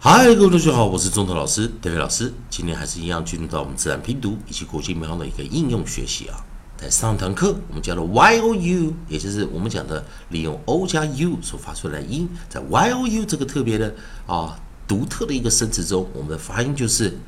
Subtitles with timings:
[0.00, 2.32] 嗨，各位同学好，我是中头老师德飞老师。
[2.48, 6.38] 今天还是一样进入到我们自然拼读以及国际名号的一个应用学习啊。
[6.76, 13.92] 在上堂课我们教了 y o u，也就是我们讲的利用 o 加 u 所发出来的音，在 y o u 这个特别的
[14.28, 14.56] 啊
[14.86, 17.18] 独特的一个生词中，我们的发音就是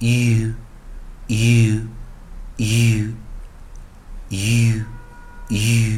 [0.00, 0.52] u
[1.28, 1.80] u u
[2.58, 3.14] u
[4.28, 4.84] u
[5.48, 5.97] u。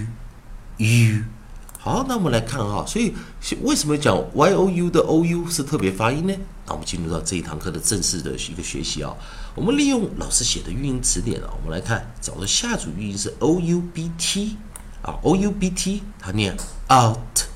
[2.11, 3.15] 那我们来看啊，所以
[3.63, 6.35] 为什么讲 y o u 的 o u 是特别发音呢？
[6.67, 9.15] 那我们进入到这一堂课的正式的一个学习啊。
[9.55, 14.57] 我们利用老师写的语音词典啊，我们来看找的下组语音是 o u b t
[15.03, 16.53] 啊，o u b t 它念
[16.89, 17.47] out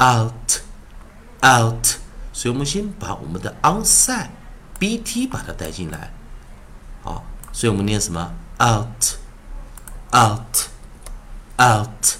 [0.00, 0.58] out
[1.44, 1.86] out，
[2.32, 4.30] 所以我们先把我们的 onside
[4.80, 6.12] b t 把它带进来，
[7.04, 9.14] 好，所以我们念什么 out
[10.10, 10.66] out
[11.60, 12.18] out。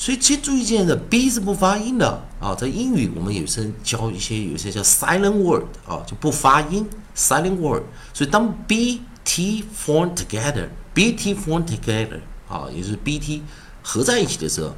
[0.00, 2.54] 所以请注意，这样的 b 是不发音的啊。
[2.54, 7.82] 在英语，我们有时教一些有些叫 silent word 啊，就不发音 silent word。
[8.14, 13.42] 所以当 b t form together，b t form together 啊，也就是 b t
[13.82, 14.72] 合在一起的时候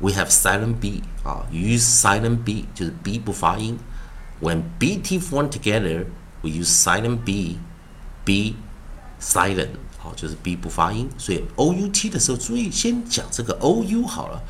[0.00, 3.78] ，we have silent b 啊，use silent b 就是 b 不发音。
[4.40, 8.56] When b t form together，we use silent b，b
[9.20, 9.68] silent。
[10.02, 14.42] 好，就是 b 不发音，所以 o u t 的时候，注意先讲这个 o u 好了。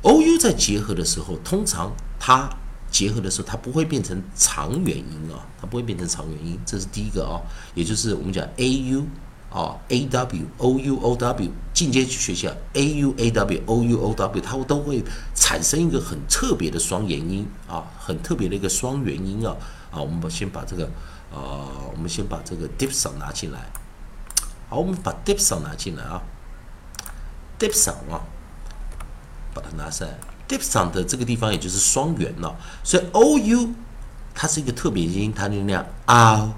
[0.00, 2.48] o u 在结合的时候，通常它
[2.90, 7.42] 结合的时候，它不会变成长元音啊，它不会变成长元音，这是第一个啊。
[7.74, 9.04] 也就是我们讲 a u
[9.50, 14.40] 啊，a w o u o w 进阶学校 a u a w o u o w
[14.40, 19.54] 它都会产生一个很特别的双元音啊，很特别的一个双元音啊。
[19.90, 20.88] 啊，我们把先把这个
[21.30, 23.70] 呃，我们先把这个 dipson 拿进来。
[24.68, 26.22] 好，我们把 dipsong 拿进来啊
[27.58, 28.20] dipsong 啊，
[29.54, 30.14] 把它拿上来。
[30.48, 33.74] diphthong 的这个地方也就是双元了，所以 o u
[34.32, 36.54] 它是一个特别音，它就那样 out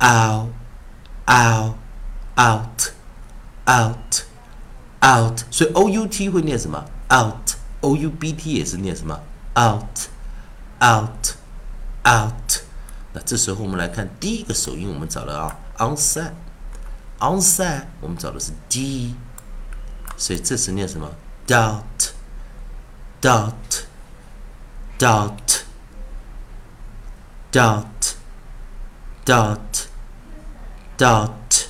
[0.00, 1.74] out
[2.36, 2.92] out
[3.66, 4.24] out
[5.04, 9.20] out 所以 o u t 会念什么 out，o u b t 也是念什么
[9.54, 10.08] out
[10.82, 11.36] out
[12.06, 12.62] out。
[13.12, 16.32] 那这时候我们来看第一个首音，我们找了啊，onset。
[17.22, 19.14] Onside 我们找的是 d，
[20.16, 21.08] 所以这是念什么
[21.46, 21.84] ？dot
[23.20, 23.54] dot
[24.98, 25.62] dot
[27.52, 28.14] dot
[29.24, 29.86] dot
[30.98, 31.66] dot，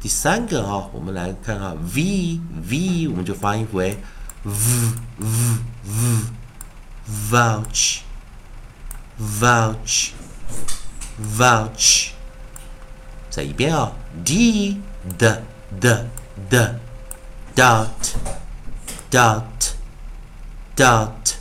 [0.00, 3.98] 第三个啊，我们来看啊，v v，我们就发音为
[4.44, 6.24] v v v
[7.30, 7.98] vouch
[9.18, 10.10] vouch
[11.36, 12.10] vouch，
[13.28, 13.92] 再一遍啊，
[14.24, 14.80] d
[15.18, 15.42] d
[15.80, 16.06] d
[16.48, 16.78] d
[17.56, 18.14] dot
[19.10, 19.74] dot
[20.76, 21.34] dot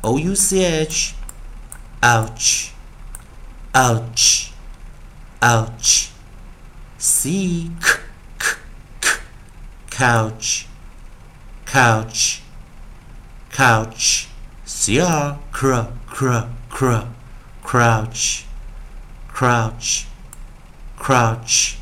[0.00, 1.14] o u c h
[2.00, 2.70] ouch
[3.72, 4.48] ouch
[5.42, 6.10] ouch
[6.98, 7.98] c k
[8.38, 8.56] k
[9.00, 9.08] k
[9.90, 10.66] couch
[11.66, 12.42] couch
[13.50, 14.28] couch
[14.64, 17.06] cr cr cr cr
[17.62, 18.44] crouch
[19.32, 20.06] crouch
[20.96, 21.78] crouch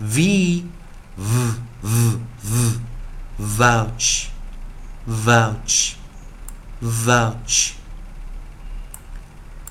[0.00, 0.64] v
[1.16, 2.80] v v v
[3.38, 4.30] vouch
[5.06, 5.96] vouch
[6.80, 7.74] vouch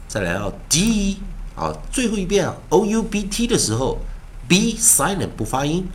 [0.08, 1.20] 再来到 d
[1.55, 3.99] 好，最后一遍，o u b t 的时候
[4.49, 5.87] ，b silent 不发音